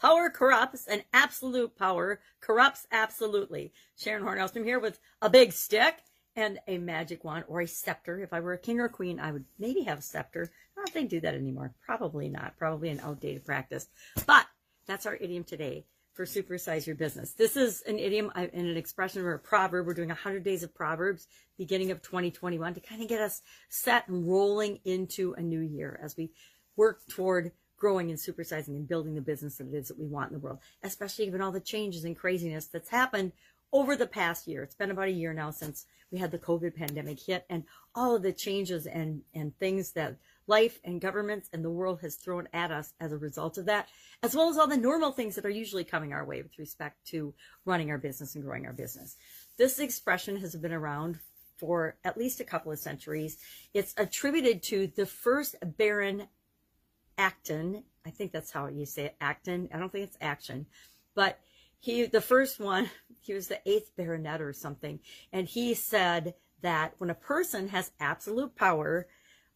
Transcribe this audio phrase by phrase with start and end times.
[0.00, 3.72] Power corrupts and absolute power corrupts absolutely.
[3.96, 5.96] Sharon Hornell here with a big stick
[6.36, 8.20] and a magic wand or a scepter.
[8.20, 10.50] If I were a king or queen, I would maybe have a scepter.
[10.76, 11.74] I don't think they do that anymore.
[11.84, 12.56] Probably not.
[12.56, 13.88] Probably an outdated practice.
[14.26, 14.46] But
[14.86, 15.84] that's our idiom today
[16.14, 17.32] for supersize your business.
[17.32, 19.86] This is an idiom and an expression or a proverb.
[19.86, 21.26] We're doing 100 days of proverbs
[21.56, 26.00] beginning of 2021 to kind of get us set and rolling into a new year
[26.02, 26.30] as we
[26.76, 30.30] work toward growing and supersizing and building the business that it is that we want
[30.30, 33.32] in the world, especially given all the changes and craziness that's happened
[33.72, 34.62] over the past year.
[34.62, 37.64] It's been about a year now since we had the COVID pandemic hit and
[37.94, 42.14] all of the changes and, and things that life and governments and the world has
[42.14, 43.88] thrown at us as a result of that,
[44.22, 47.06] as well as all the normal things that are usually coming our way with respect
[47.08, 47.34] to
[47.66, 49.16] running our business and growing our business.
[49.58, 51.18] This expression has been around
[51.58, 53.36] for at least a couple of centuries.
[53.74, 56.28] It's attributed to the first Baron
[57.18, 57.82] Acton.
[58.06, 59.68] I think that's how you say it, Acton.
[59.74, 60.66] I don't think it's action,
[61.14, 61.38] but
[61.80, 62.88] he, the first one,
[63.20, 65.00] he was the eighth baronet or something.
[65.32, 69.06] And he said that when a person has absolute power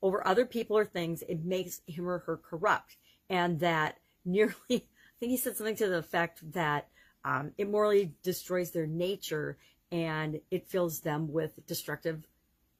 [0.03, 2.97] over other people or things, it makes him or her corrupt.
[3.31, 4.81] And that nearly, I
[5.20, 6.89] think he said something to the effect that
[7.25, 9.56] um, it morally destroys their nature
[9.92, 12.27] and it fills them with destructive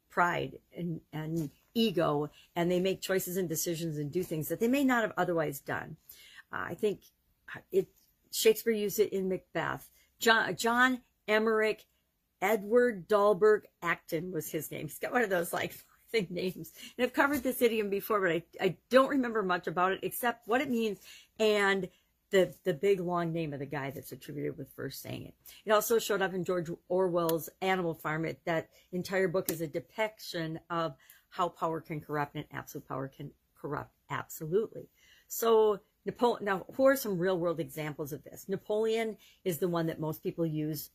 [0.09, 2.29] pride and, and ego.
[2.55, 5.59] And they make choices and decisions and do things that they may not have otherwise
[5.59, 5.97] done.
[6.51, 7.01] Uh, I think
[7.71, 7.87] it
[8.31, 9.89] Shakespeare used it in Macbeth.
[10.19, 11.81] John, John Emerich
[12.41, 14.87] Edward Dalberg Acton was his name.
[14.87, 15.73] He's got one of those like
[16.11, 16.71] thing names.
[16.97, 20.47] And I've covered this idiom before, but I, I don't remember much about it except
[20.47, 20.99] what it means
[21.39, 21.87] and
[22.31, 25.35] the, the big long name of the guy that's attributed with first saying it.
[25.65, 28.25] It also showed up in George Orwell's Animal Farm.
[28.25, 30.95] It, that entire book is a depiction of
[31.33, 34.87] how power can corrupt and absolute power can corrupt absolutely.
[35.27, 38.47] So Napoleon, now, who are some real world examples of this?
[38.47, 40.91] Napoleon is the one that most people use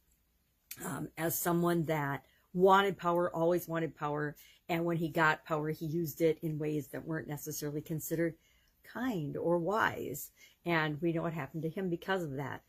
[0.85, 4.37] um, as someone that wanted power, always wanted power.
[4.69, 8.37] And when he got power, he used it in ways that weren't necessarily considered
[8.85, 10.31] kind or wise.
[10.65, 12.63] And we know what happened to him because of that.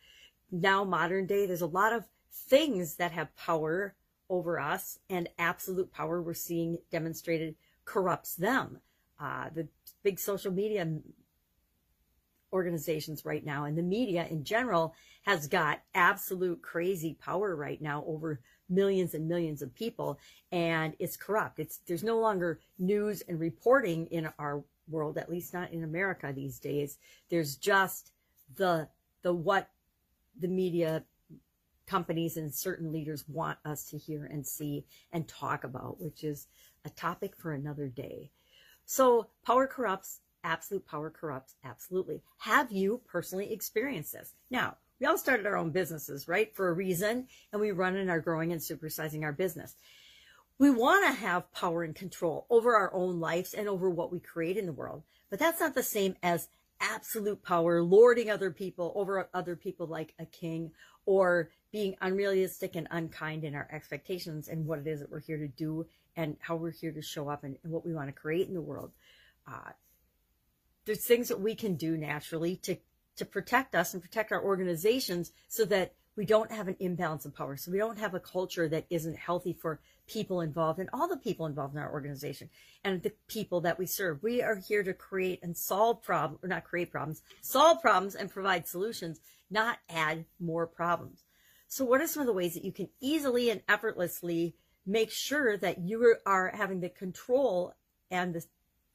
[0.51, 3.93] Now, modern day, there's a lot of things that have power
[4.29, 8.79] over us, and absolute power we're seeing demonstrated corrupts them.
[9.19, 9.67] Uh, the
[10.03, 10.87] big social media
[12.53, 18.03] organizations right now and the media in general has got absolute crazy power right now
[18.07, 20.17] over millions and millions of people
[20.51, 25.53] and it's corrupt it's there's no longer news and reporting in our world at least
[25.53, 26.97] not in america these days
[27.29, 28.11] there's just
[28.55, 28.87] the
[29.21, 29.69] the what
[30.39, 31.03] the media
[31.89, 36.47] companies and certain leaders want us to hear and see and talk about which is
[36.85, 38.29] a topic for another day
[38.85, 42.21] so power corrupts absolute power corrupts absolutely.
[42.39, 44.33] Have you personally experienced this?
[44.49, 46.53] Now, we all started our own businesses, right?
[46.55, 49.75] For a reason, and we run and are growing and supersizing our business.
[50.57, 54.19] We want to have power and control over our own lives and over what we
[54.19, 55.03] create in the world.
[55.29, 56.49] But that's not the same as
[56.81, 60.71] absolute power, lording other people over other people like a king,
[61.05, 65.37] or being unrealistic and unkind in our expectations and what it is that we're here
[65.37, 65.85] to do
[66.15, 68.53] and how we're here to show up and, and what we want to create in
[68.53, 68.91] the world.
[69.47, 69.71] Uh,
[70.85, 72.77] there's things that we can do naturally to
[73.19, 77.35] to protect us and protect our organizations so that we don't have an imbalance of
[77.35, 77.57] power.
[77.57, 81.17] So we don't have a culture that isn't healthy for people involved and all the
[81.17, 82.49] people involved in our organization
[82.83, 84.23] and the people that we serve.
[84.23, 88.31] We are here to create and solve problems, or not create problems, solve problems and
[88.31, 89.19] provide solutions,
[89.51, 91.23] not add more problems.
[91.69, 94.55] So what are some of the ways that you can easily and effortlessly
[94.87, 97.75] make sure that you are having the control
[98.11, 98.43] and the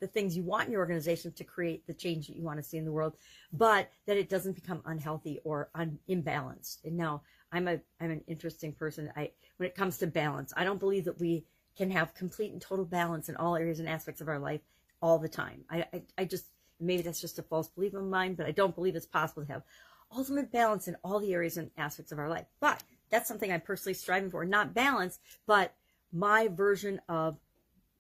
[0.01, 2.63] the things you want in your organization to create the change that you want to
[2.63, 3.15] see in the world,
[3.53, 6.85] but that it doesn't become unhealthy or un- imbalanced.
[6.85, 9.11] And now I'm a I'm an interesting person.
[9.17, 11.45] I when it comes to balance, I don't believe that we
[11.77, 14.61] can have complete and total balance in all areas and aspects of our life
[15.01, 15.65] all the time.
[15.71, 16.47] I I, I just
[16.81, 19.53] maybe that's just a false belief of mine, but I don't believe it's possible to
[19.53, 19.63] have
[20.13, 22.47] ultimate balance in all the areas and aspects of our life.
[22.61, 25.75] But that's something I'm personally striving for, not balance, but
[26.13, 27.37] my version of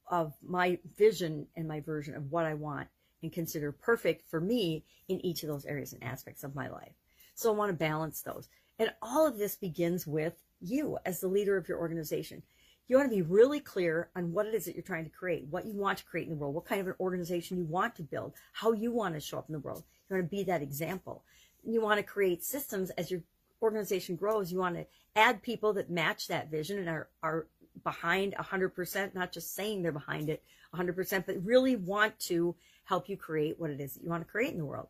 [0.06, 2.88] of my vision and my version of what I want
[3.22, 6.92] and consider perfect for me in each of those areas and aspects of my life.
[7.34, 8.48] So I want to balance those.
[8.78, 12.42] And all of this begins with you as the leader of your organization.
[12.86, 15.46] You want to be really clear on what it is that you're trying to create,
[15.48, 17.94] what you want to create in the world, what kind of an organization you want
[17.96, 19.84] to build, how you want to show up in the world.
[20.08, 21.24] You want to be that example.
[21.66, 23.22] You want to create systems as your
[23.62, 24.52] organization grows.
[24.52, 27.46] You want to add people that match that vision and are, are
[27.82, 30.42] behind 100%, not just saying they're behind it
[30.74, 34.30] 100%, but really want to help you create what it is that you want to
[34.30, 34.88] create in the world.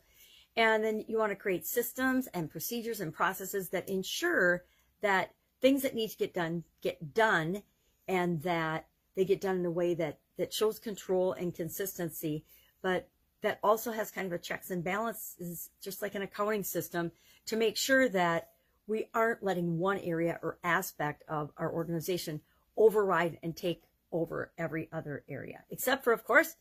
[0.56, 4.64] And then you want to create systems and procedures and processes that ensure
[5.00, 7.62] that things that need to get done get done
[8.06, 8.86] and that
[9.16, 12.44] they get done in a way that that shows control and consistency,
[12.82, 13.08] but
[13.44, 17.12] that also has kind of a checks and balances, just like an accounting system,
[17.44, 18.48] to make sure that
[18.86, 22.40] we aren't letting one area or aspect of our organization
[22.78, 23.82] override and take
[24.12, 26.56] over every other area, except for, of course,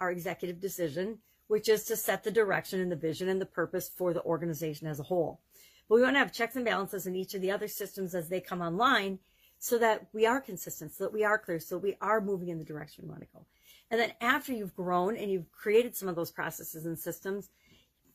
[0.00, 1.18] our executive decision,
[1.48, 4.86] which is to set the direction and the vision and the purpose for the organization
[4.86, 5.40] as a whole.
[5.88, 8.28] But we want to have checks and balances in each of the other systems as
[8.28, 9.18] they come online
[9.58, 12.58] so that we are consistent, so that we are clear, so we are moving in
[12.58, 13.44] the direction we want to go.
[13.90, 17.50] And then after you've grown and you've created some of those processes and systems,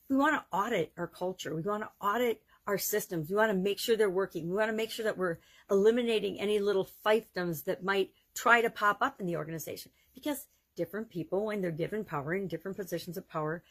[0.08, 1.54] we want to audit our culture.
[1.54, 3.28] We want to audit our systems.
[3.28, 4.48] We want to make sure they're working.
[4.48, 5.38] We want to make sure that we're
[5.70, 11.10] eliminating any little fiefdoms that might try to pop up in the organization because different
[11.10, 13.62] people, when they're given power in different positions of power,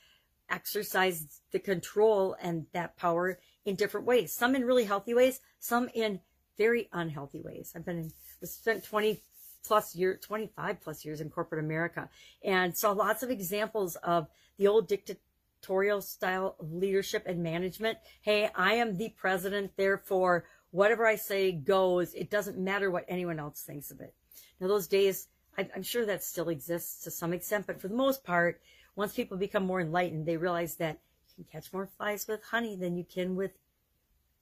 [0.50, 4.34] exercise the control and that power in different ways.
[4.34, 6.20] Some in really healthy ways, some in
[6.58, 7.74] very unhealthy ways.
[7.76, 8.12] I've been
[8.42, 9.22] in, spent 20
[9.66, 12.10] plus year, 25 plus years in corporate America
[12.44, 14.28] and saw lots of examples of
[14.58, 17.98] the old dictatorial style of leadership and management.
[18.22, 22.14] Hey, I am the president, therefore whatever I say goes.
[22.14, 24.14] It doesn't matter what anyone else thinks of it.
[24.60, 25.28] Now those days,
[25.58, 28.60] I'm sure that still exists to some extent, but for the most part,
[28.96, 32.76] once people become more enlightened, they realize that you can catch more flies with honey
[32.76, 33.52] than you can with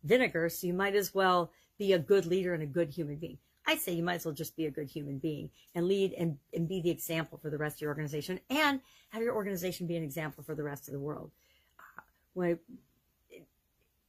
[0.04, 0.50] vinegar.
[0.50, 3.40] So you might as well be a good leader and a good human being.
[3.66, 6.38] I say you might as well just be a good human being and lead and,
[6.54, 8.80] and be the example for the rest of your organization and
[9.10, 11.32] have your organization be an example for the rest of the world.
[11.80, 12.02] Uh,
[12.34, 12.60] when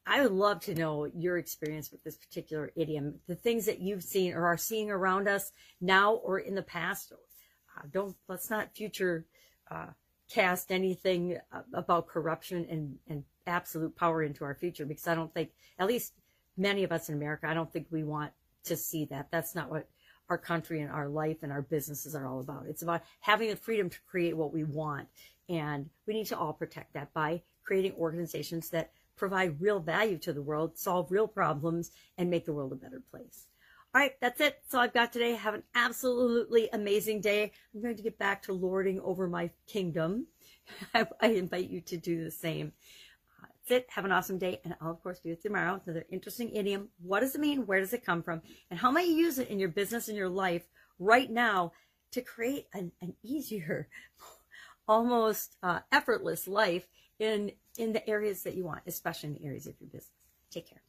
[0.07, 3.81] I, I would love to know your experience with this particular idiom, the things that
[3.81, 7.11] you've seen or are seeing around us now or in the past.
[7.15, 9.25] Uh, don't let's not future
[9.71, 9.87] uh,
[10.29, 11.39] cast anything
[11.73, 16.13] about corruption and, and absolute power into our future because I don't think, at least
[16.57, 18.33] many of us in America, I don't think we want
[18.65, 19.29] to see that.
[19.31, 19.89] That's not what
[20.29, 22.67] our country and our life and our businesses are all about.
[22.69, 25.09] It's about having the freedom to create what we want.
[25.49, 30.33] And we need to all protect that by creating organizations that provide real value to
[30.33, 33.47] the world, solve real problems, and make the world a better place.
[33.95, 34.59] All right, that's it.
[34.63, 35.35] That's all I've got today.
[35.35, 37.53] Have an absolutely amazing day.
[37.75, 40.29] I'm going to get back to lording over my kingdom.
[40.95, 42.73] I, invite you to do the same.
[43.69, 43.87] It.
[43.91, 44.61] Have an awesome day.
[44.65, 46.89] And I'll, of course, be with you tomorrow with another interesting idiom.
[47.01, 47.67] What does it mean?
[47.67, 48.43] Where does it come from?
[48.71, 50.65] And how might you use it in your business and your life
[50.99, 51.73] right now
[52.11, 53.89] to create an, an easier,
[54.89, 56.87] almost uh, effortless life
[57.19, 60.11] in, in the areas that you want, especially in the areas of your business.
[60.51, 60.83] Take care.